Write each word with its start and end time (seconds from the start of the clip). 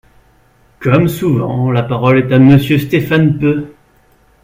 Comme 0.79 1.07
souvent, 1.07 1.69
La 1.69 1.83
parole 1.83 2.17
est 2.17 2.33
à 2.33 2.39
Monsieur 2.39 2.79
Stéphane 2.79 3.37
Peu. 3.37 3.71